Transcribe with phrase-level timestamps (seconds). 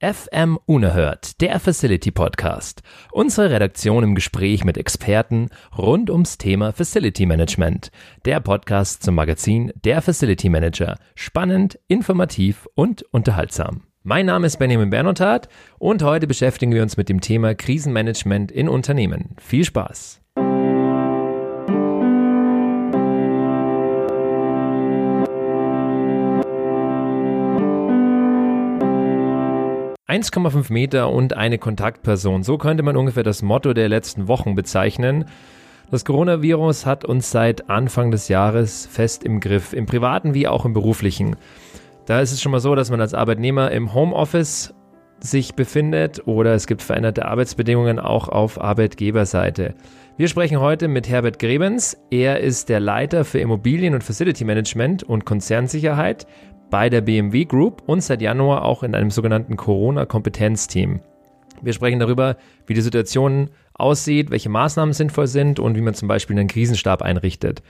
[0.00, 2.82] FM Unerhört, der Facility Podcast.
[3.10, 7.90] Unsere Redaktion im Gespräch mit Experten rund ums Thema Facility Management.
[8.24, 10.98] Der Podcast zum Magazin Der Facility Manager.
[11.16, 13.82] Spannend, informativ und unterhaltsam.
[14.04, 15.48] Mein Name ist Benjamin Bernotat
[15.80, 19.34] und heute beschäftigen wir uns mit dem Thema Krisenmanagement in Unternehmen.
[19.40, 20.20] Viel Spaß!
[30.08, 32.42] 1,5 Meter und eine Kontaktperson.
[32.42, 35.26] So könnte man ungefähr das Motto der letzten Wochen bezeichnen.
[35.90, 40.64] Das Coronavirus hat uns seit Anfang des Jahres fest im Griff, im privaten wie auch
[40.64, 41.36] im beruflichen.
[42.06, 44.72] Da ist es schon mal so, dass man als Arbeitnehmer im Homeoffice
[45.20, 49.74] sich befindet oder es gibt veränderte Arbeitsbedingungen auch auf Arbeitgeberseite.
[50.16, 51.98] Wir sprechen heute mit Herbert Grebens.
[52.10, 56.26] Er ist der Leiter für Immobilien- und Facility Management und Konzernsicherheit
[56.70, 61.00] bei der BMW Group und seit Januar auch in einem sogenannten Corona-Kompetenzteam.
[61.62, 62.36] Wir sprechen darüber,
[62.66, 67.02] wie die Situation aussieht, welche Maßnahmen sinnvoll sind und wie man zum Beispiel einen Krisenstab
[67.02, 67.62] einrichtet.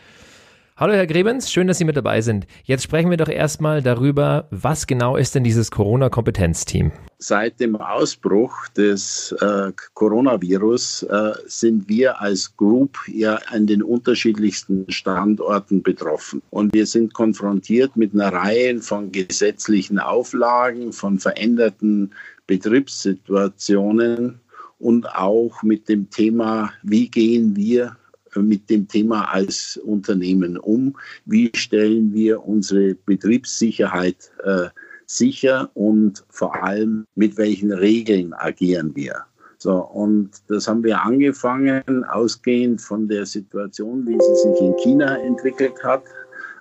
[0.81, 2.47] Hallo Herr Grebens, schön, dass Sie mit dabei sind.
[2.63, 6.93] Jetzt sprechen wir doch erstmal darüber, was genau ist denn dieses Corona-Kompetenzteam?
[7.19, 14.89] Seit dem Ausbruch des äh, Coronavirus äh, sind wir als Group ja an den unterschiedlichsten
[14.89, 16.43] Standorten betroffen.
[16.51, 22.13] Und wir sind konfrontiert mit einer Reihe von gesetzlichen Auflagen, von veränderten
[22.47, 24.39] Betriebssituationen
[24.79, 27.97] und auch mit dem Thema, wie gehen wir
[28.43, 30.97] mit dem Thema als Unternehmen um?
[31.25, 34.69] Wie stellen wir unsere Betriebssicherheit äh,
[35.07, 39.25] sicher und vor allem mit welchen Regeln agieren wir?
[39.61, 45.19] So, und das haben wir angefangen, ausgehend von der Situation, wie sie sich in China
[45.19, 46.05] entwickelt hat.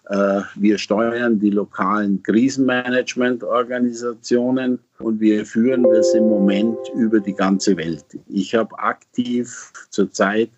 [0.09, 7.77] Äh, wir steuern die lokalen Krisenmanagement-Organisationen und wir führen das im Moment über die ganze
[7.77, 8.05] Welt.
[8.27, 10.49] Ich habe aktiv zurzeit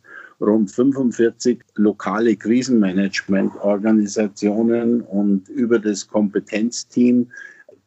[0.42, 7.30] rund 45 lokale Krisenmanagement-Organisationen und über das Kompetenzteam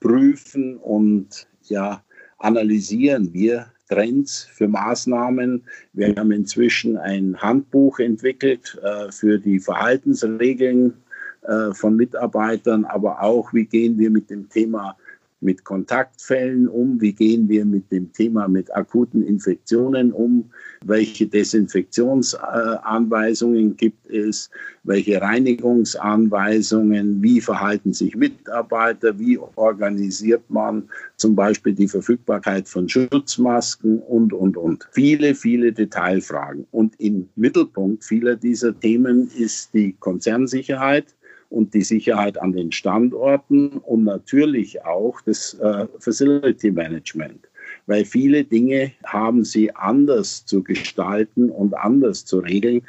[0.01, 2.03] prüfen und ja,
[2.39, 5.65] analysieren wir Trends für Maßnahmen.
[5.93, 10.95] Wir haben inzwischen ein Handbuch entwickelt äh, für die Verhaltensregeln
[11.43, 14.97] äh, von Mitarbeitern, aber auch, wie gehen wir mit dem Thema
[15.43, 17.01] mit Kontaktfällen um?
[17.01, 20.51] Wie gehen wir mit dem Thema mit akuten Infektionen um?
[20.85, 24.51] Welche Desinfektionsanweisungen gibt es?
[24.85, 27.23] Welche Reinigungsanweisungen?
[27.23, 29.19] Wie verhalten sich Mitarbeiter?
[29.19, 30.85] Wie organisiert man
[31.17, 34.89] zum Beispiel die Verfügbarkeit von Schutzmasken und, und, und?
[34.93, 36.67] Viele, viele Detailfragen.
[36.71, 41.15] Und im Mittelpunkt vieler dieser Themen ist die Konzernsicherheit
[41.53, 47.49] und die Sicherheit an den Standorten und natürlich auch das äh, Facility Management.
[47.87, 52.83] Weil viele Dinge haben sie anders zu gestalten und anders zu regeln.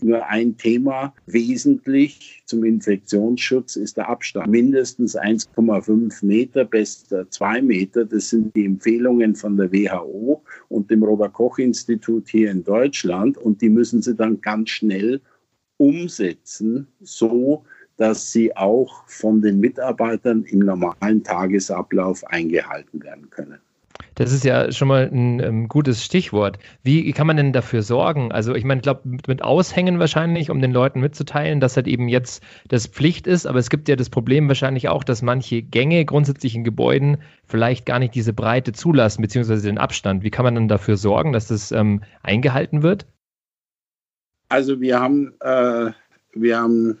[0.00, 4.48] Nur ein Thema wesentlich zum Infektionsschutz ist der Abstand.
[4.48, 8.04] Mindestens 1,5 Meter, bester 2 Meter.
[8.04, 13.38] Das sind die Empfehlungen von der WHO und dem Robert Koch Institut hier in Deutschland.
[13.38, 15.20] Und die müssen sie dann ganz schnell
[15.76, 17.64] umsetzen, so
[18.02, 23.60] dass sie auch von den Mitarbeitern im normalen Tagesablauf eingehalten werden können.
[24.16, 26.58] Das ist ja schon mal ein, ähm, gutes Stichwort.
[26.82, 28.32] Wie kann man denn dafür sorgen?
[28.32, 31.86] Also ich meine, ich glaube, mit, mit Aushängen wahrscheinlich, um den Leuten mitzuteilen, dass halt
[31.86, 35.62] eben jetzt das Pflicht ist, aber es gibt ja das Problem wahrscheinlich auch, dass manche
[35.62, 40.24] Gänge grundsätzlich in Gebäuden vielleicht gar nicht diese Breite zulassen, beziehungsweise den Abstand.
[40.24, 43.06] Wie kann man dann dafür sorgen, dass das ähm, eingehalten wird?
[44.48, 45.92] Also wir haben, äh,
[46.34, 46.98] wir haben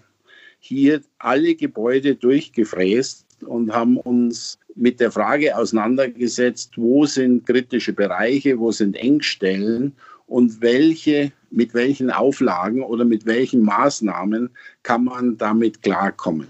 [0.64, 8.60] hier alle Gebäude durchgefräst und haben uns mit der Frage auseinandergesetzt, wo sind kritische Bereiche,
[8.60, 9.92] wo sind Engstellen
[10.28, 14.50] und welche, mit welchen Auflagen oder mit welchen Maßnahmen
[14.84, 16.46] kann man damit klarkommen.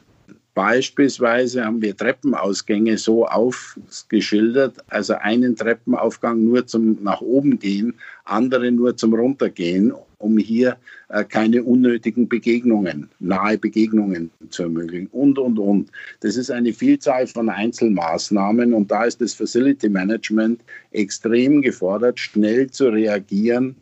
[0.55, 7.94] Beispielsweise haben wir Treppenausgänge so aufgeschildert, also einen Treppenaufgang nur zum nach oben gehen,
[8.25, 10.76] andere nur zum runtergehen, um hier
[11.09, 15.91] äh, keine unnötigen Begegnungen, nahe Begegnungen zu ermöglichen und, und, und.
[16.21, 20.61] Das ist eine Vielzahl von Einzelmaßnahmen und da ist das Facility Management
[20.91, 23.75] extrem gefordert, schnell zu reagieren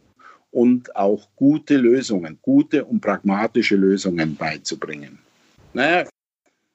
[0.52, 5.18] und auch gute Lösungen, gute und pragmatische Lösungen beizubringen.
[5.72, 6.04] Naja,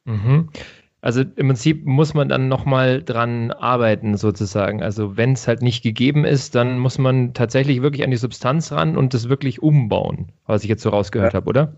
[0.06, 0.50] Mhm.
[1.02, 4.82] Also im Prinzip muss man dann nochmal dran arbeiten, sozusagen.
[4.82, 8.72] Also wenn es halt nicht gegeben ist, dann muss man tatsächlich wirklich an die Substanz
[8.72, 11.38] ran und das wirklich umbauen, was ich jetzt so rausgehört ja.
[11.38, 11.76] habe, oder?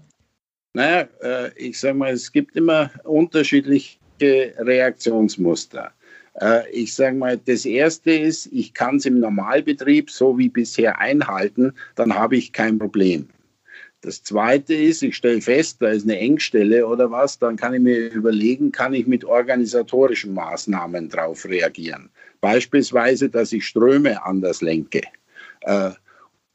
[0.74, 5.92] Naja, äh, ich sage mal, es gibt immer unterschiedliche Reaktionsmuster.
[6.40, 11.00] Äh, ich sage mal, das Erste ist, ich kann es im Normalbetrieb so wie bisher
[11.00, 13.28] einhalten, dann habe ich kein Problem.
[14.02, 17.82] Das Zweite ist, ich stelle fest, da ist eine Engstelle oder was, dann kann ich
[17.82, 22.10] mir überlegen, kann ich mit organisatorischen Maßnahmen darauf reagieren.
[22.40, 25.02] Beispielsweise, dass ich Ströme anders lenke.
[25.62, 25.92] Äh,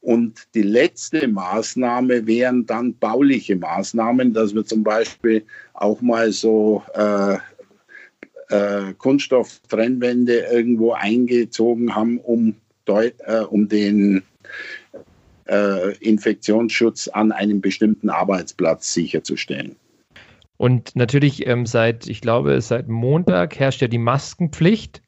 [0.00, 6.82] und die letzte Maßnahme wären dann bauliche Maßnahmen, dass wir zum Beispiel auch mal so
[6.94, 7.36] äh,
[8.48, 12.56] äh, Kunststofftrennwände irgendwo eingezogen haben, um,
[12.86, 14.22] äh, um den
[15.46, 19.76] äh, Infektionsschutz an einem bestimmten Arbeitsplatz sicherzustellen.
[20.56, 25.02] Und natürlich ähm, seit, ich glaube, seit Montag herrscht ja die Maskenpflicht.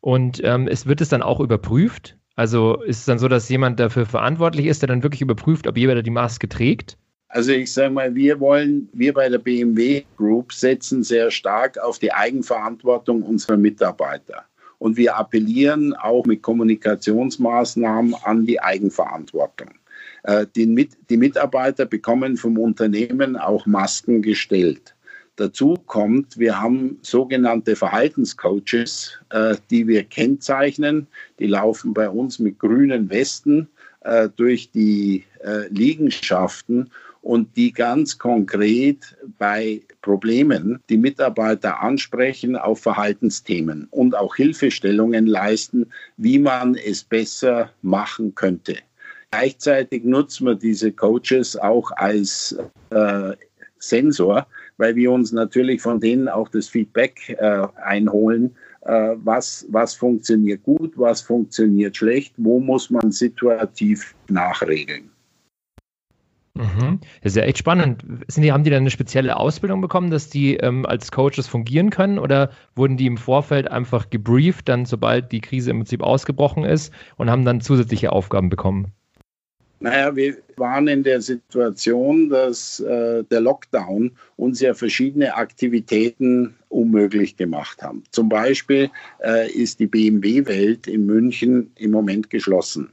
[0.00, 2.18] Und ähm, es wird es dann auch überprüft.
[2.36, 5.78] Also ist es dann so, dass jemand dafür verantwortlich ist, der dann wirklich überprüft, ob
[5.78, 6.98] jeder die Maske trägt?
[7.28, 11.98] Also ich sage mal, wir wollen, wir bei der BMW Group setzen sehr stark auf
[11.98, 14.44] die Eigenverantwortung unserer Mitarbeiter.
[14.84, 19.70] Und wir appellieren auch mit Kommunikationsmaßnahmen an die Eigenverantwortung.
[20.24, 24.94] Äh, die, die Mitarbeiter bekommen vom Unternehmen auch Masken gestellt.
[25.36, 31.06] Dazu kommt, wir haben sogenannte Verhaltenscoaches, äh, die wir kennzeichnen.
[31.38, 33.68] Die laufen bei uns mit grünen Westen
[34.02, 35.24] äh, durch die
[35.70, 36.90] Liegenschaften
[37.24, 45.86] und die ganz konkret bei Problemen die Mitarbeiter ansprechen auf Verhaltensthemen und auch Hilfestellungen leisten,
[46.18, 48.76] wie man es besser machen könnte.
[49.30, 52.56] Gleichzeitig nutzen wir diese Coaches auch als
[52.90, 53.32] äh,
[53.78, 54.46] Sensor,
[54.76, 60.62] weil wir uns natürlich von denen auch das Feedback äh, einholen, äh, was, was funktioniert
[60.62, 65.13] gut, was funktioniert schlecht, wo muss man situativ nachregeln.
[66.56, 67.00] Mhm.
[67.22, 68.04] Das ist ja echt spannend.
[68.36, 72.18] Die, haben die dann eine spezielle Ausbildung bekommen, dass die ähm, als Coaches fungieren können
[72.18, 76.92] oder wurden die im Vorfeld einfach gebrieft, dann sobald die Krise im Prinzip ausgebrochen ist
[77.16, 78.92] und haben dann zusätzliche Aufgaben bekommen?
[79.80, 87.36] Naja, wir waren in der Situation, dass äh, der Lockdown uns ja verschiedene Aktivitäten unmöglich
[87.36, 88.04] gemacht haben.
[88.10, 88.90] Zum Beispiel
[89.22, 92.90] äh, ist die BMW-Welt in München im Moment geschlossen.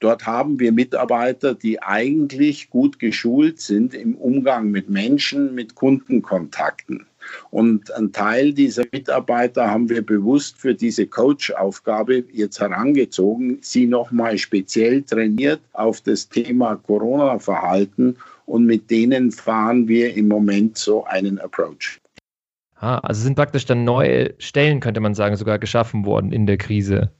[0.00, 7.06] Dort haben wir Mitarbeiter, die eigentlich gut geschult sind im Umgang mit Menschen, mit Kundenkontakten.
[7.50, 14.38] Und ein Teil dieser Mitarbeiter haben wir bewusst für diese Coach-Aufgabe jetzt herangezogen, sie nochmal
[14.38, 18.16] speziell trainiert auf das Thema Corona-Verhalten
[18.46, 22.00] und mit denen fahren wir im Moment so einen Approach.
[22.76, 26.56] Ah, also sind praktisch dann neue Stellen, könnte man sagen, sogar geschaffen worden in der
[26.56, 27.12] Krise.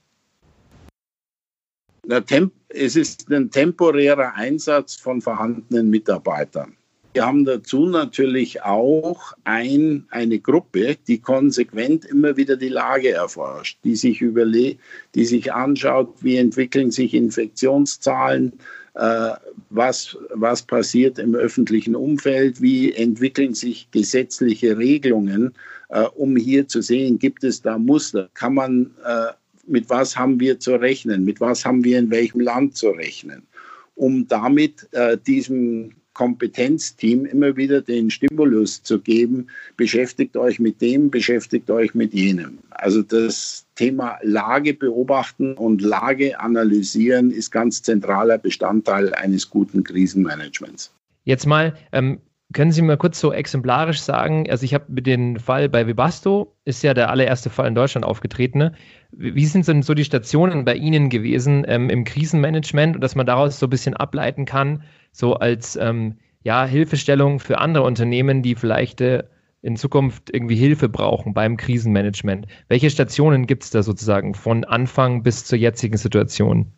[2.68, 6.76] Es ist ein temporärer Einsatz von vorhandenen Mitarbeitern.
[7.12, 13.78] Wir haben dazu natürlich auch ein, eine Gruppe, die konsequent immer wieder die Lage erforscht,
[13.82, 14.80] die sich überlegt,
[15.16, 18.52] die sich anschaut, wie entwickeln sich Infektionszahlen,
[18.94, 19.30] äh,
[19.70, 25.52] was, was passiert im öffentlichen Umfeld, wie entwickeln sich gesetzliche Regelungen,
[25.88, 29.32] äh, um hier zu sehen, gibt es da Muster, kann man, äh,
[29.70, 33.46] mit was haben wir zu rechnen, mit was haben wir in welchem Land zu rechnen,
[33.94, 39.46] um damit äh, diesem Kompetenzteam immer wieder den Stimulus zu geben,
[39.76, 42.58] beschäftigt euch mit dem, beschäftigt euch mit jenem.
[42.70, 50.92] Also das Thema Lage beobachten und Lage analysieren ist ganz zentraler Bestandteil eines guten Krisenmanagements.
[51.24, 52.18] Jetzt mal, ähm,
[52.52, 56.56] können Sie mal kurz so exemplarisch sagen, also ich habe mit dem Fall bei Webasto,
[56.64, 58.58] ist ja der allererste Fall in Deutschland aufgetreten.
[58.58, 58.72] Ne?
[59.12, 63.26] Wie sind denn so die Stationen bei Ihnen gewesen ähm, im Krisenmanagement und dass man
[63.26, 68.56] daraus so ein bisschen ableiten kann, so als ähm, ja, Hilfestellung für andere Unternehmen, die
[68.56, 69.24] vielleicht äh,
[69.62, 72.46] in Zukunft irgendwie Hilfe brauchen beim Krisenmanagement.
[72.68, 76.72] Welche Stationen gibt es da sozusagen von Anfang bis zur jetzigen Situation?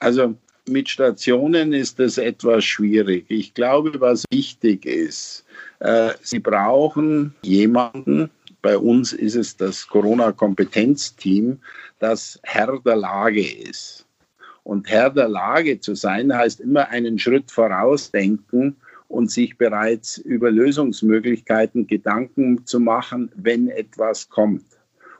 [0.00, 0.34] Also
[0.68, 3.26] mit Stationen ist das etwas schwierig.
[3.28, 5.44] Ich glaube, was wichtig ist,
[5.80, 8.30] äh, Sie brauchen jemanden,
[8.62, 11.58] bei uns ist es das Corona-Kompetenzteam,
[11.98, 14.06] das Herr der Lage ist.
[14.62, 18.76] Und Herr der Lage zu sein, heißt immer einen Schritt vorausdenken
[19.08, 24.64] und sich bereits über Lösungsmöglichkeiten Gedanken zu machen, wenn etwas kommt.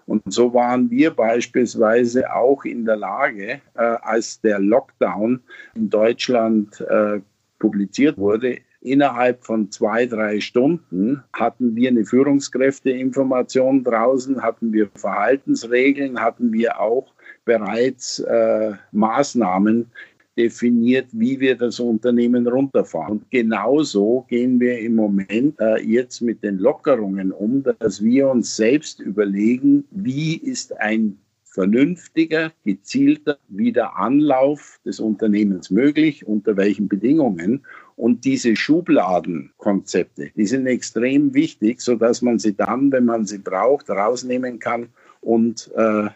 [0.07, 5.41] Und so waren wir beispielsweise auch in der Lage, äh, als der Lockdown
[5.75, 7.21] in Deutschland äh,
[7.59, 16.21] publiziert wurde, innerhalb von zwei, drei Stunden hatten wir eine Führungskräfteinformation draußen, hatten wir Verhaltensregeln,
[16.21, 17.13] hatten wir auch
[17.45, 19.91] bereits äh, Maßnahmen,
[20.37, 23.19] definiert, wie wir das Unternehmen runterfahren.
[23.19, 28.57] Und genauso gehen wir im Moment äh, jetzt mit den Lockerungen um, dass wir uns
[28.57, 37.67] selbst überlegen, wie ist ein vernünftiger, gezielter Wiederanlauf des Unternehmens möglich, unter welchen Bedingungen.
[37.95, 43.91] Und diese Schubladenkonzepte, die sind extrem wichtig, sodass man sie dann, wenn man sie braucht,
[43.91, 44.89] rausnehmen kann
[45.21, 46.09] und äh,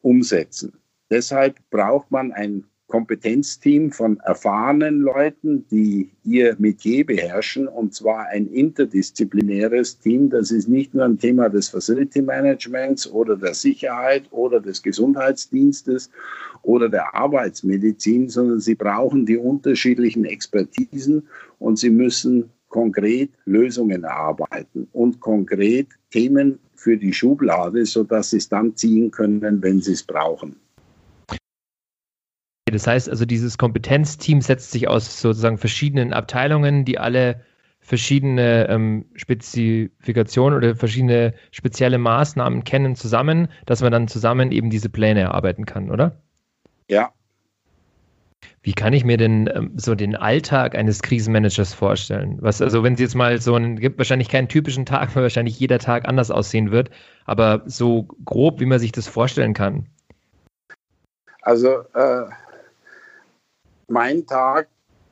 [0.00, 0.72] umsetzen.
[1.10, 8.46] Deshalb braucht man ein Kompetenzteam von erfahrenen Leuten, die ihr Metier beherrschen, und zwar ein
[8.48, 10.28] interdisziplinäres Team.
[10.28, 16.10] Das ist nicht nur ein Thema des Facility Managements oder der Sicherheit oder des Gesundheitsdienstes
[16.60, 21.26] oder der Arbeitsmedizin, sondern sie brauchen die unterschiedlichen Expertisen
[21.58, 28.50] und sie müssen konkret Lösungen erarbeiten und konkret Themen für die Schublade, sodass sie es
[28.50, 30.56] dann ziehen können, wenn sie es brauchen.
[32.72, 37.40] Das heißt also, dieses Kompetenzteam setzt sich aus sozusagen verschiedenen Abteilungen, die alle
[37.80, 44.88] verschiedene ähm, Spezifikationen oder verschiedene spezielle Maßnahmen kennen, zusammen, dass man dann zusammen eben diese
[44.88, 46.16] Pläne erarbeiten kann, oder?
[46.88, 47.12] Ja.
[48.62, 52.38] Wie kann ich mir denn ähm, so den Alltag eines Krisenmanagers vorstellen?
[52.40, 55.58] Was, also wenn es jetzt mal so einen, gibt wahrscheinlich keinen typischen Tag, weil wahrscheinlich
[55.58, 56.90] jeder Tag anders aussehen wird,
[57.24, 59.86] aber so grob, wie man sich das vorstellen kann.
[61.42, 62.26] Also äh,
[63.92, 64.68] mein Tag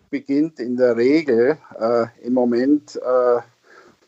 [0.09, 3.41] beginnt in der Regel äh, im Moment äh,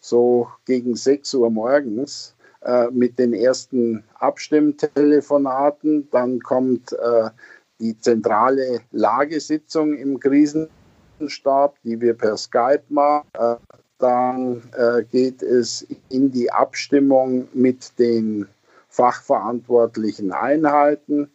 [0.00, 6.08] so gegen 6 Uhr morgens äh, mit den ersten Abstimmtelefonaten.
[6.10, 7.28] Dann kommt äh,
[7.80, 13.28] die zentrale Lagesitzung im Krisenstab, die wir per Skype machen.
[13.34, 13.56] Äh,
[13.98, 18.48] dann äh, geht es in die Abstimmung mit den
[18.88, 21.30] fachverantwortlichen Einheiten.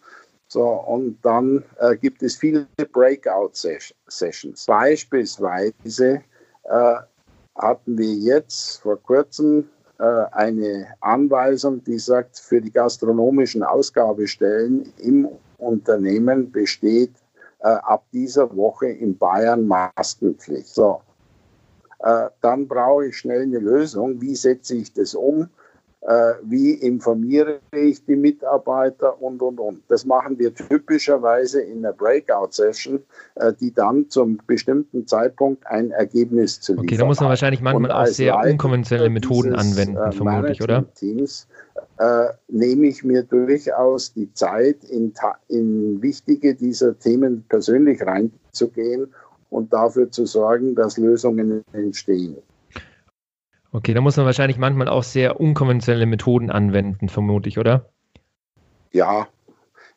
[0.49, 4.65] So, und dann äh, gibt es viele Breakout-Sessions.
[4.65, 6.23] Beispielsweise
[6.63, 6.95] äh,
[7.55, 9.67] hatten wir jetzt vor kurzem
[9.99, 15.27] äh, eine Anweisung, die sagt, für die gastronomischen Ausgabestellen im
[15.57, 17.13] Unternehmen besteht
[17.59, 20.67] äh, ab dieser Woche in Bayern Maskenpflicht.
[20.67, 21.01] So,
[21.99, 24.21] äh, dann brauche ich schnell eine Lösung.
[24.21, 25.49] Wie setze ich das um?
[26.07, 29.81] Äh, wie informiere ich die Mitarbeiter und, und, und.
[29.89, 33.03] Das machen wir typischerweise in einer Breakout-Session,
[33.35, 37.59] äh, die dann zum bestimmten Zeitpunkt ein Ergebnis zu liefern Okay, da muss man wahrscheinlich
[37.59, 40.85] manchmal auch sehr unkonventionelle Methoden anwenden, äh, vermutlich, oder?
[40.93, 41.45] Teams
[41.97, 45.13] äh, nehme ich mir durchaus die Zeit, in,
[45.49, 49.13] in wichtige dieser Themen persönlich reinzugehen
[49.49, 52.37] und dafür zu sorgen, dass Lösungen entstehen.
[53.71, 57.89] Okay, da muss man wahrscheinlich manchmal auch sehr unkonventionelle Methoden anwenden, vermutlich, oder?
[58.91, 59.27] Ja,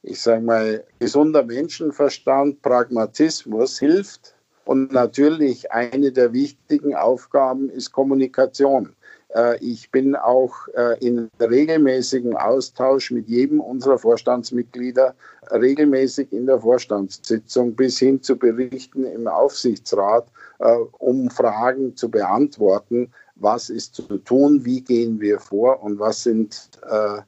[0.02, 4.34] ich sage mal, gesunder Menschenverstand, Pragmatismus hilft.
[4.64, 8.94] Und natürlich eine der wichtigen Aufgaben ist Kommunikation.
[9.34, 15.14] Äh, ich bin auch äh, in regelmäßigem Austausch mit jedem unserer Vorstandsmitglieder,
[15.50, 20.26] regelmäßig in der Vorstandssitzung bis hin zu Berichten im Aufsichtsrat,
[20.58, 26.22] äh, um Fragen zu beantworten, was ist zu tun, wie gehen wir vor und was
[26.22, 27.22] sind äh,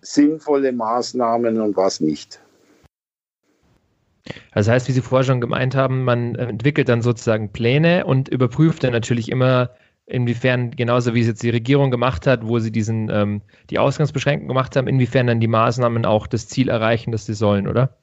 [0.00, 2.40] sinnvolle Maßnahmen und was nicht.
[4.54, 8.84] Das heißt, wie Sie vorher schon gemeint haben, man entwickelt dann sozusagen Pläne und überprüft
[8.84, 9.70] dann natürlich immer,
[10.06, 14.48] inwiefern, genauso wie es jetzt die Regierung gemacht hat, wo sie diesen, ähm, die Ausgangsbeschränkungen
[14.48, 17.96] gemacht haben, inwiefern dann die Maßnahmen auch das Ziel erreichen, das sie sollen, oder?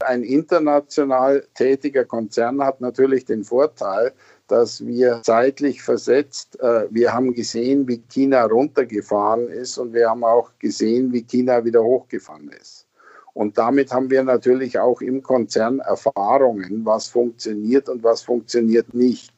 [0.00, 4.12] Ein international tätiger Konzern hat natürlich den Vorteil,
[4.50, 10.24] dass wir zeitlich versetzt, äh, wir haben gesehen, wie China runtergefahren ist und wir haben
[10.24, 12.86] auch gesehen, wie China wieder hochgefahren ist.
[13.32, 19.32] Und damit haben wir natürlich auch im Konzern Erfahrungen, was funktioniert und was funktioniert nicht.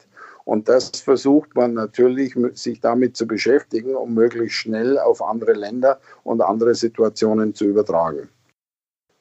[0.45, 6.01] Und das versucht man natürlich, sich damit zu beschäftigen, um möglichst schnell auf andere Länder
[6.25, 8.29] und andere Situationen zu übertragen.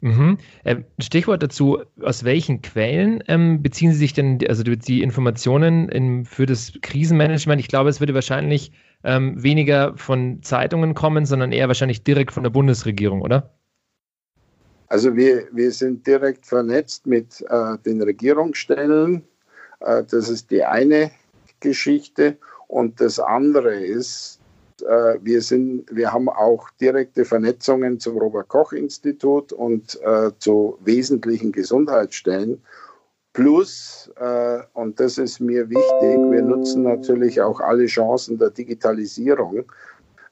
[0.01, 0.39] Mhm.
[0.63, 6.25] Äh, Stichwort dazu, aus welchen Quellen ähm, beziehen Sie sich denn also die Informationen in,
[6.25, 7.61] für das Krisenmanagement?
[7.61, 8.71] Ich glaube, es würde wahrscheinlich
[9.03, 13.53] ähm, weniger von Zeitungen kommen, sondern eher wahrscheinlich direkt von der Bundesregierung, oder?
[14.87, 19.23] Also wir, wir sind direkt vernetzt mit äh, den Regierungsstellen.
[19.79, 21.11] Äh, das ist die eine
[21.59, 22.37] Geschichte.
[22.67, 24.40] Und das andere ist,
[24.83, 32.61] äh, wir, sind, wir haben auch direkte Vernetzungen zum Robert-Koch-Institut und äh, zu wesentlichen Gesundheitsstellen.
[33.33, 39.71] Plus, äh, und das ist mir wichtig, wir nutzen natürlich auch alle Chancen der Digitalisierung,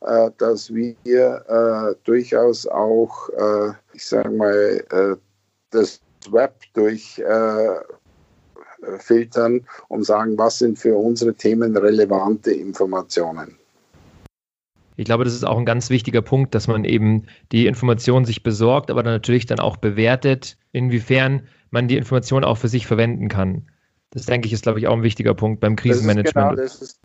[0.01, 5.17] äh, dass wir äh, durchaus auch, äh, ich sage mal,
[5.71, 6.01] das
[6.31, 13.57] Web durchfiltern und sagen, was sind für unsere Themen relevante Informationen.
[14.99, 18.43] Ich glaube, das ist auch ein ganz wichtiger Punkt, dass man eben die Information sich
[18.43, 23.29] besorgt, aber dann natürlich dann auch bewertet, inwiefern man die Information auch für sich verwenden
[23.29, 23.69] kann.
[24.09, 26.59] Das denke ich ist, glaube ich, auch ein wichtiger Punkt beim Krisenmanagement.
[26.59, 26.99] Das ist genau, das ist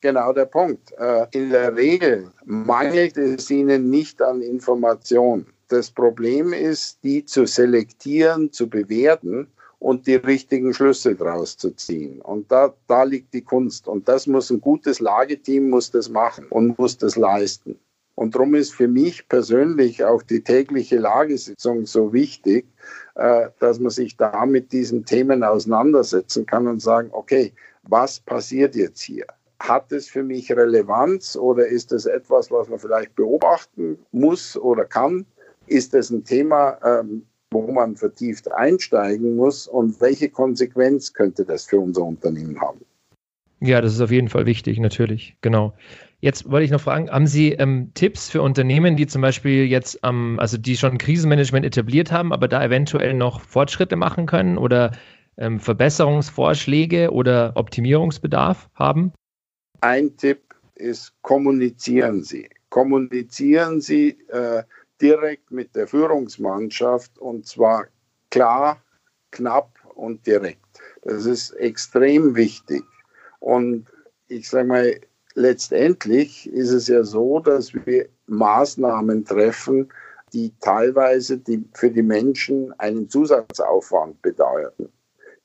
[0.00, 0.90] genau der Punkt.
[0.98, 5.46] Äh, in der Regel mangelt es ihnen nicht an Information.
[5.68, 9.46] Das Problem ist, die zu selektieren, zu bewerten
[9.86, 12.20] und die richtigen Schlüsse daraus zu ziehen.
[12.20, 13.86] Und da, da liegt die Kunst.
[13.86, 17.78] Und das muss ein gutes Lageteam muss das machen und muss das leisten.
[18.16, 22.66] Und darum ist für mich persönlich auch die tägliche Lagesitzung so wichtig,
[23.14, 27.52] äh, dass man sich da mit diesen Themen auseinandersetzen kann und sagen, okay,
[27.84, 29.26] was passiert jetzt hier?
[29.60, 34.84] Hat es für mich Relevanz oder ist es etwas, was man vielleicht beobachten muss oder
[34.84, 35.26] kann?
[35.68, 37.22] Ist es ein Thema, ähm,
[37.52, 42.80] wo man vertieft einsteigen muss und welche Konsequenz könnte das für unser Unternehmen haben?
[43.60, 45.72] Ja, das ist auf jeden Fall wichtig, natürlich, genau.
[46.20, 49.98] Jetzt wollte ich noch fragen, haben Sie ähm, Tipps für Unternehmen, die zum Beispiel jetzt,
[50.02, 54.92] ähm, also die schon Krisenmanagement etabliert haben, aber da eventuell noch Fortschritte machen können oder
[55.38, 59.12] ähm, Verbesserungsvorschläge oder Optimierungsbedarf haben?
[59.80, 62.48] Ein Tipp ist, kommunizieren Sie.
[62.70, 64.62] Kommunizieren Sie äh,
[65.00, 67.86] direkt mit der Führungsmannschaft und zwar
[68.30, 68.82] klar,
[69.30, 70.64] knapp und direkt.
[71.02, 72.84] Das ist extrem wichtig.
[73.40, 73.86] Und
[74.28, 75.00] ich sage mal,
[75.34, 79.88] letztendlich ist es ja so, dass wir Maßnahmen treffen,
[80.32, 84.92] die teilweise die, für die Menschen einen Zusatzaufwand bedeuten,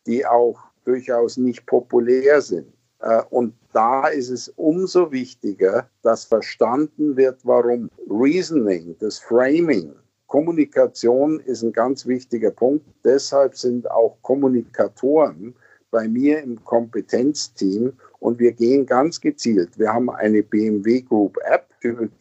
[0.07, 2.73] die auch durchaus nicht populär sind.
[2.99, 9.93] Äh, und da ist es umso wichtiger, dass verstanden wird, warum Reasoning, das Framing,
[10.31, 12.85] Kommunikation ist ein ganz wichtiger Punkt.
[13.03, 15.53] Deshalb sind auch Kommunikatoren
[15.91, 19.77] bei mir im Kompetenzteam und wir gehen ganz gezielt.
[19.77, 21.67] Wir haben eine BMW Group App,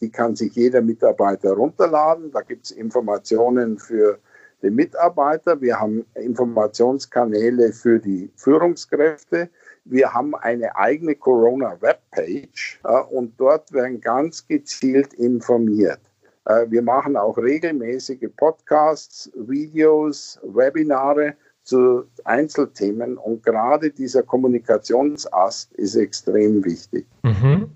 [0.01, 2.31] die kann sich jeder Mitarbeiter runterladen.
[2.31, 4.19] Da gibt es Informationen für
[4.61, 5.61] den Mitarbeiter.
[5.61, 9.49] Wir haben Informationskanäle für die Führungskräfte.
[9.85, 15.99] Wir haben eine eigene Corona-Webpage äh, und dort werden ganz gezielt informiert.
[16.45, 25.95] Äh, wir machen auch regelmäßige Podcasts, Videos, Webinare zu Einzelthemen und gerade dieser Kommunikationsast ist
[25.95, 27.05] extrem wichtig.
[27.23, 27.75] Mhm.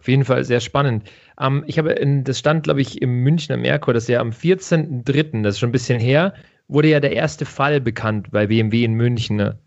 [0.00, 1.10] Auf jeden Fall sehr spannend.
[1.40, 4.30] Ähm, ich habe, in, das stand, glaube ich, im Münchner Merkur, das ist ja am
[4.30, 6.34] 14.03., das ist schon ein bisschen her,
[6.68, 9.36] wurde ja der erste Fall bekannt bei BMW in München.
[9.36, 9.58] Ne?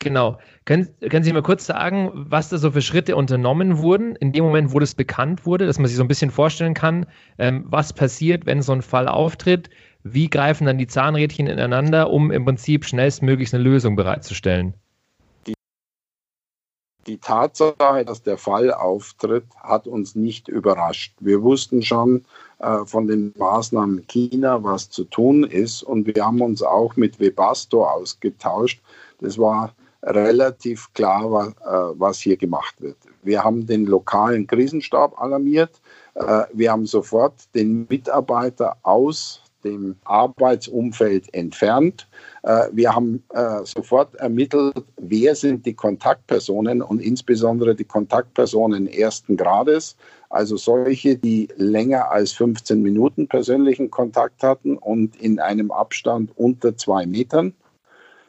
[0.00, 0.38] Genau.
[0.66, 4.44] Können, können Sie mal kurz sagen, was da so für Schritte unternommen wurden, in dem
[4.44, 7.06] Moment, wo das bekannt wurde, dass man sich so ein bisschen vorstellen kann,
[7.38, 9.70] ähm, was passiert, wenn so ein Fall auftritt?
[10.02, 14.74] Wie greifen dann die Zahnrädchen ineinander, um im Prinzip schnellstmöglichst eine Lösung bereitzustellen?
[15.46, 15.54] Die,
[17.06, 21.14] die Tatsache, dass der Fall auftritt, hat uns nicht überrascht.
[21.20, 22.26] Wir wussten schon
[22.58, 26.96] äh, von den Maßnahmen in China, was zu tun ist, und wir haben uns auch
[26.96, 28.82] mit Webasto ausgetauscht.
[29.20, 29.74] Das war
[30.06, 32.96] relativ klar, was, äh, was hier gemacht wird.
[33.22, 35.80] Wir haben den lokalen Krisenstab alarmiert.
[36.14, 42.06] Äh, wir haben sofort den Mitarbeiter aus dem Arbeitsumfeld entfernt.
[42.42, 43.24] Äh, wir haben
[43.64, 49.96] sofort ermittelt, wer sind die Kontaktpersonen und insbesondere die Kontaktpersonen ersten Grades,
[50.28, 56.76] also solche, die länger als 15 Minuten persönlichen Kontakt hatten und in einem Abstand unter
[56.76, 57.54] zwei Metern.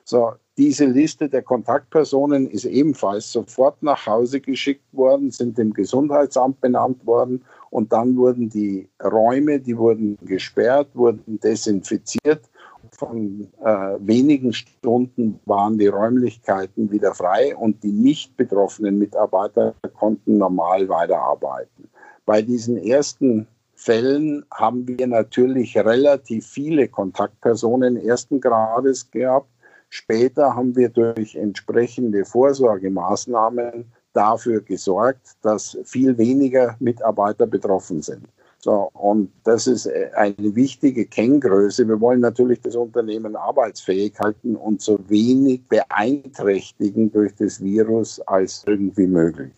[0.05, 6.61] So, diese Liste der Kontaktpersonen ist ebenfalls sofort nach Hause geschickt worden, sind dem Gesundheitsamt
[6.61, 12.49] benannt worden und dann wurden die Räume, die wurden gesperrt, wurden desinfiziert.
[12.91, 20.37] Von äh, wenigen Stunden waren die Räumlichkeiten wieder frei und die nicht betroffenen Mitarbeiter konnten
[20.37, 21.89] normal weiterarbeiten.
[22.25, 29.49] Bei diesen ersten Fällen haben wir natürlich relativ viele Kontaktpersonen ersten Grades gehabt
[29.97, 38.27] Später haben wir durch entsprechende Vorsorgemaßnahmen dafür gesorgt, dass viel weniger Mitarbeiter betroffen sind.
[38.59, 41.87] So, und das ist eine wichtige Kenngröße.
[41.87, 48.65] Wir wollen natürlich das Unternehmen arbeitsfähig halten und so wenig beeinträchtigen durch das Virus als
[48.67, 49.53] irgendwie möglich.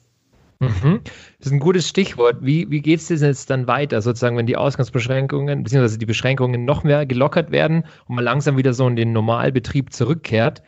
[0.60, 1.02] Mhm.
[1.38, 2.38] Das ist ein gutes Stichwort.
[2.42, 5.98] Wie, wie geht es dir jetzt dann weiter, sozusagen, wenn die Ausgangsbeschränkungen bzw.
[5.98, 10.64] die Beschränkungen noch mehr gelockert werden und man langsam wieder so in den Normalbetrieb zurückkehrt?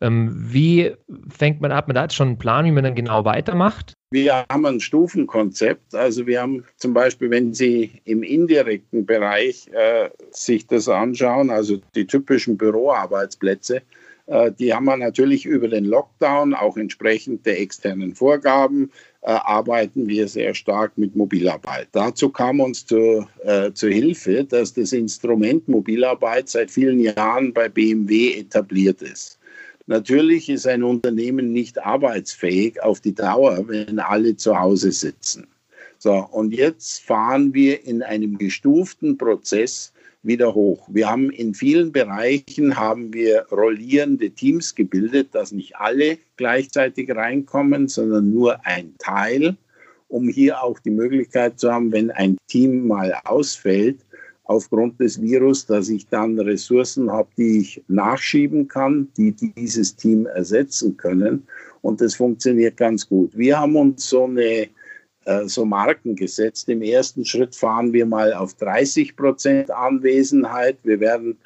[0.00, 0.92] Ähm, wie
[1.28, 3.94] fängt man, hat man da jetzt schon einen Plan, wie man dann genau weitermacht?
[4.10, 5.94] Wir haben ein Stufenkonzept.
[5.94, 11.78] Also wir haben zum Beispiel, wenn Sie im indirekten Bereich äh, sich das anschauen, also
[11.94, 13.82] die typischen Büroarbeitsplätze,
[14.58, 18.90] die haben wir natürlich über den Lockdown, auch entsprechend der externen Vorgaben,
[19.22, 21.88] äh, arbeiten wir sehr stark mit Mobilarbeit.
[21.92, 27.68] Dazu kam uns zu, äh, zur Hilfe, dass das Instrument Mobilarbeit seit vielen Jahren bei
[27.68, 29.38] BMW etabliert ist.
[29.86, 35.46] Natürlich ist ein Unternehmen nicht arbeitsfähig auf die Dauer, wenn alle zu Hause sitzen.
[35.98, 39.92] So, und jetzt fahren wir in einem gestuften Prozess
[40.26, 40.88] wieder hoch.
[40.90, 47.88] Wir haben in vielen Bereichen haben wir rollierende Teams gebildet, dass nicht alle gleichzeitig reinkommen,
[47.88, 49.56] sondern nur ein Teil,
[50.08, 53.98] um hier auch die Möglichkeit zu haben, wenn ein Team mal ausfällt,
[54.46, 60.26] aufgrund des Virus, dass ich dann Ressourcen habe, die ich nachschieben kann, die dieses Team
[60.26, 61.42] ersetzen können.
[61.82, 63.36] Und das funktioniert ganz gut.
[63.36, 64.68] Wir haben uns so eine
[65.46, 66.68] so Marken gesetzt.
[66.68, 70.78] Im ersten Schritt fahren wir mal auf 30 Prozent Anwesenheit.
[70.84, 71.36] Wir werden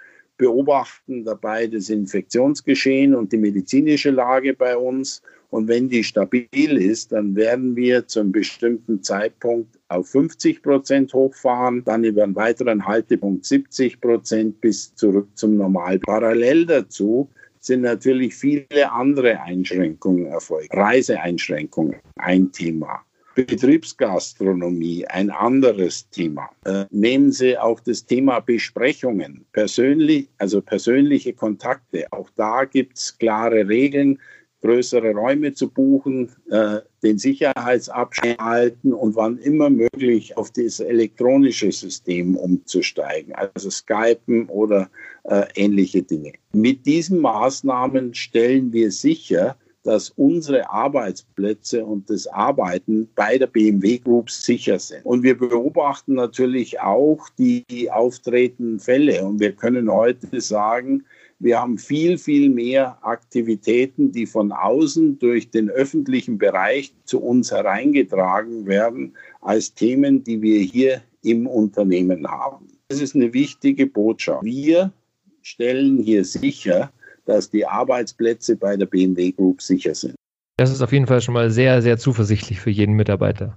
[0.41, 5.23] beobachten dabei das Infektionsgeschehen und die medizinische Lage bei uns.
[5.51, 11.13] Und wenn die stabil ist, dann werden wir zu einem bestimmten Zeitpunkt auf 50 Prozent
[11.13, 15.99] hochfahren, dann über einen weiteren Haltepunkt 70 Prozent bis zurück zum Normal.
[15.99, 20.75] Parallel dazu sind natürlich viele andere Einschränkungen erfolgt.
[20.75, 23.05] Reiseeinschränkungen, ein Thema.
[23.35, 26.51] Betriebsgastronomie, ein anderes Thema.
[26.65, 32.07] Äh, nehmen Sie auch das Thema Besprechungen, persönlich, also persönliche Kontakte.
[32.11, 34.19] Auch da gibt es klare Regeln,
[34.63, 41.73] größere Räume zu buchen, äh, den Sicherheitsabstand halten und wann immer möglich auf das elektronische
[41.73, 44.91] System umzusteigen, also Skypen oder
[45.25, 46.33] äh, ähnliche Dinge.
[46.53, 53.99] Mit diesen Maßnahmen stellen wir sicher, dass unsere Arbeitsplätze und das Arbeiten bei der BMW
[53.99, 55.05] Group sicher sind.
[55.05, 59.25] Und wir beobachten natürlich auch die auftretenden Fälle.
[59.25, 61.05] Und wir können heute sagen,
[61.39, 67.51] wir haben viel, viel mehr Aktivitäten, die von außen durch den öffentlichen Bereich zu uns
[67.51, 72.67] hereingetragen werden, als Themen, die wir hier im Unternehmen haben.
[72.89, 74.45] Das ist eine wichtige Botschaft.
[74.45, 74.93] Wir
[75.41, 76.93] stellen hier sicher,
[77.31, 80.17] dass die Arbeitsplätze bei der BMW Group sicher sind.
[80.57, 83.57] Das ist auf jeden Fall schon mal sehr, sehr zuversichtlich für jeden Mitarbeiter.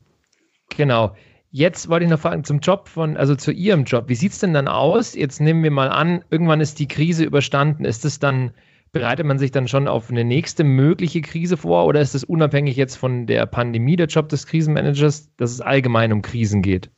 [0.78, 1.16] Genau.
[1.50, 4.06] Jetzt wollte ich noch fragen zum Job von, also zu Ihrem Job.
[4.08, 5.16] Wie sieht es denn dann aus?
[5.16, 7.84] Jetzt nehmen wir mal an, irgendwann ist die Krise überstanden.
[7.84, 8.52] Ist es dann,
[8.92, 12.76] bereitet man sich dann schon auf eine nächste mögliche Krise vor oder ist es unabhängig
[12.76, 16.92] jetzt von der Pandemie der Job des Krisenmanagers, dass es allgemein um Krisen geht?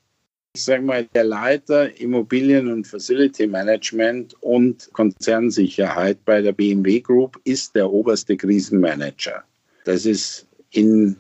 [0.55, 7.37] Ich sage mal, der Leiter Immobilien- und Facility Management und Konzernsicherheit bei der BMW Group
[7.43, 9.43] ist der oberste Krisenmanager.
[9.83, 11.17] Das ist in,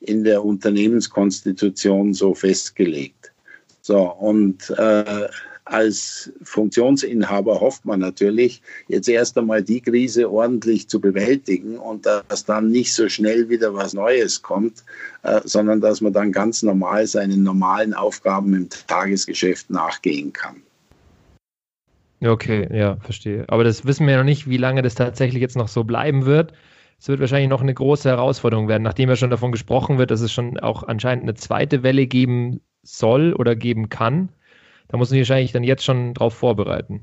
[0.00, 3.32] in der Unternehmenskonstitution so festgelegt.
[3.82, 5.26] So, und äh,
[5.70, 12.44] als Funktionsinhaber hofft man natürlich, jetzt erst einmal die Krise ordentlich zu bewältigen und dass
[12.44, 14.84] dann nicht so schnell wieder was Neues kommt,
[15.22, 20.56] äh, sondern dass man dann ganz normal seinen normalen Aufgaben im Tagesgeschäft nachgehen kann.
[22.22, 23.44] Okay, ja, verstehe.
[23.48, 26.52] Aber das wissen wir noch nicht, wie lange das tatsächlich jetzt noch so bleiben wird.
[26.98, 30.20] Es wird wahrscheinlich noch eine große Herausforderung werden, nachdem ja schon davon gesprochen wird, dass
[30.20, 34.28] es schon auch anscheinend eine zweite Welle geben soll oder geben kann.
[34.90, 37.02] Da muss man sich wahrscheinlich dann jetzt schon drauf vorbereiten.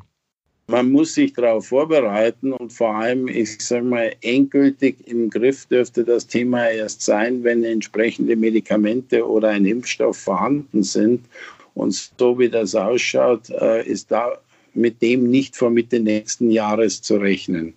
[0.70, 6.04] Man muss sich darauf vorbereiten und vor allem, ich sage mal, endgültig im Griff dürfte
[6.04, 11.26] das Thema erst sein, wenn entsprechende Medikamente oder ein Impfstoff vorhanden sind.
[11.74, 14.34] Und so wie das ausschaut, äh, ist da
[14.74, 17.74] mit dem nicht vor Mitte nächsten Jahres zu rechnen.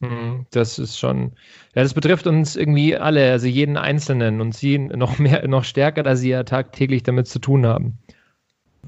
[0.00, 1.32] Hm, das ist schon,
[1.74, 6.02] ja, das betrifft uns irgendwie alle, also jeden Einzelnen und Sie noch mehr, noch stärker,
[6.02, 7.98] da Sie ja tagtäglich damit zu tun haben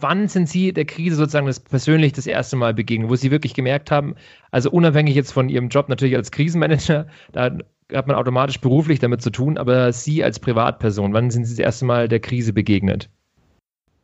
[0.00, 3.54] wann sind Sie der Krise sozusagen das persönlich das erste Mal begegnet, wo Sie wirklich
[3.54, 4.14] gemerkt haben,
[4.50, 7.56] also unabhängig jetzt von Ihrem Job natürlich als Krisenmanager, da
[7.92, 11.64] hat man automatisch beruflich damit zu tun, aber Sie als Privatperson, wann sind Sie das
[11.64, 13.08] erste Mal der Krise begegnet?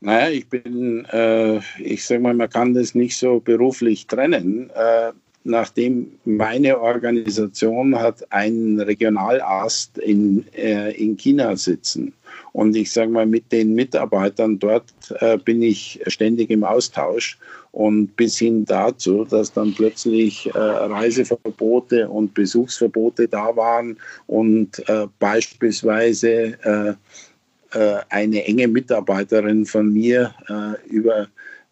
[0.00, 4.70] Naja, ich bin, äh, ich sage mal, man kann das nicht so beruflich trennen.
[4.70, 5.12] Äh,
[5.44, 12.12] nachdem meine Organisation hat einen Regionalast in, äh, in China sitzen.
[12.55, 14.85] Und ich sage mal, mit den Mitarbeitern dort
[15.19, 17.37] äh, bin ich ständig im Austausch.
[17.73, 25.09] Und bis hin dazu, dass dann plötzlich äh, Reiseverbote und Besuchsverbote da waren und äh,
[25.19, 26.95] beispielsweise äh,
[27.77, 30.33] äh, eine enge Mitarbeiterin von mir
[30.87, 31.27] über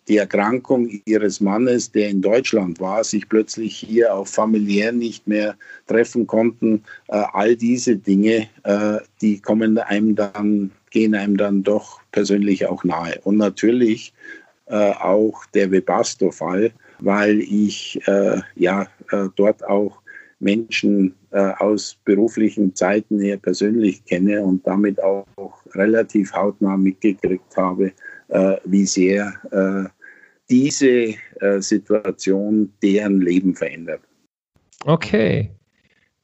[0.09, 5.57] die Erkrankung ihres Mannes, der in Deutschland war, sich plötzlich hier auch familiär nicht mehr
[5.87, 6.83] treffen konnten.
[7.09, 12.85] Äh, all diese Dinge, äh, die kommen einem dann, gehen einem dann doch persönlich auch
[12.85, 13.21] nahe.
[13.23, 14.13] Und natürlich
[14.67, 20.03] äh, auch der Webasto-Fall, weil ich äh, ja äh, dort auch
[20.41, 25.27] Menschen äh, aus beruflichen Zeiten her persönlich kenne und damit auch
[25.75, 27.93] relativ hautnah mitgekriegt habe,
[28.65, 29.89] wie sehr äh,
[30.49, 34.03] diese äh, Situation deren Leben verändert.
[34.85, 35.51] Okay.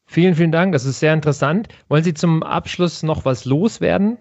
[0.07, 0.73] Vielen, vielen Dank.
[0.73, 1.69] Das ist sehr interessant.
[1.89, 4.17] Wollen Sie zum Abschluss noch was loswerden?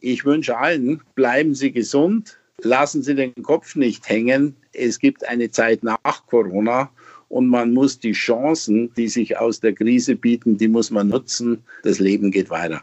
[0.00, 4.56] Ich wünsche allen, bleiben Sie gesund, lassen Sie den Kopf nicht hängen.
[4.72, 6.90] Es gibt eine Zeit nach Corona
[7.28, 11.62] und man muss die Chancen, die sich aus der Krise bieten, die muss man nutzen.
[11.82, 12.82] Das Leben geht weiter.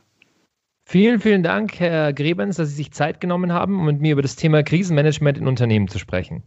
[0.89, 4.21] Vielen, vielen Dank, Herr Grebens, dass Sie sich Zeit genommen haben, um mit mir über
[4.21, 6.43] das Thema Krisenmanagement in Unternehmen zu sprechen.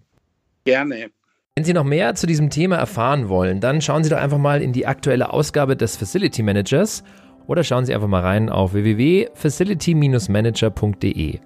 [0.64, 1.10] Gerne.
[1.54, 4.62] Wenn Sie noch mehr zu diesem Thema erfahren wollen, dann schauen Sie doch einfach mal
[4.62, 7.04] in die aktuelle Ausgabe des Facility Managers
[7.48, 11.38] oder schauen Sie einfach mal rein auf www.facility-manager.de.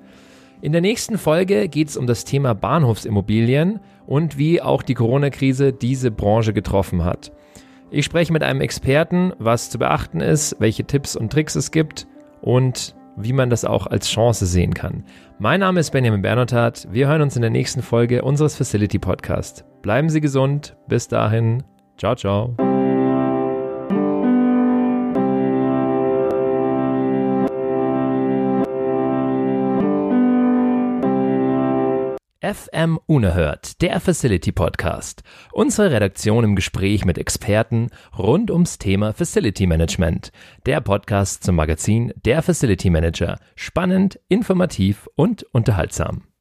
[0.63, 5.73] In der nächsten Folge geht es um das Thema Bahnhofsimmobilien und wie auch die Corona-Krise
[5.73, 7.33] diese Branche getroffen hat.
[7.91, 12.07] Ich spreche mit einem Experten, was zu beachten ist, welche Tipps und Tricks es gibt
[12.45, 15.05] und wie man das auch als Chance sehen kann.
[15.39, 16.87] Mein Name ist Benjamin Bernhardt.
[16.91, 19.65] Wir hören uns in der nächsten Folge unseres Facility Podcast.
[19.83, 20.77] Bleiben Sie gesund.
[20.87, 21.63] Bis dahin.
[21.97, 22.74] Ciao, ciao.
[32.45, 35.23] FM Unerhört, der Facility Podcast.
[35.53, 40.31] Unsere Redaktion im Gespräch mit Experten rund ums Thema Facility Management.
[40.67, 43.39] Der Podcast zum Magazin Der Facility Manager.
[43.57, 46.25] Spannend, informativ und unterhaltsam.